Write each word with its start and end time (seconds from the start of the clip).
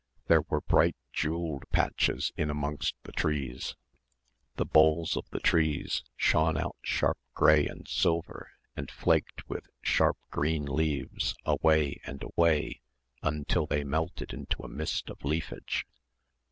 There 0.25 0.41
were 0.41 0.61
bright 0.61 0.95
jewelled 1.13 1.69
patches 1.69 2.31
in 2.35 2.49
amongst 2.49 2.95
the 3.03 3.11
trees; 3.11 3.75
the 4.55 4.65
boles 4.65 5.15
of 5.15 5.29
the 5.29 5.39
trees 5.39 6.03
shone 6.15 6.57
out 6.57 6.75
sharp 6.81 7.19
grey 7.35 7.67
and 7.67 7.87
silver 7.87 8.49
and 8.75 8.89
flaked 8.89 9.47
with 9.47 9.67
sharp 9.83 10.17
green 10.31 10.65
leaves 10.65 11.35
away 11.45 12.01
and 12.03 12.23
away 12.23 12.81
until 13.21 13.67
they 13.67 13.83
melted 13.83 14.33
into 14.33 14.63
a 14.63 14.67
mist 14.67 15.07
of 15.11 15.23
leafage. 15.23 15.85